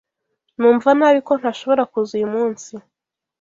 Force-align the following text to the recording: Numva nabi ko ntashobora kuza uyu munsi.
Numva 0.59 0.89
nabi 0.97 1.19
ko 1.27 1.33
ntashobora 1.39 1.83
kuza 1.91 2.11
uyu 2.17 2.27
munsi. 2.35 2.71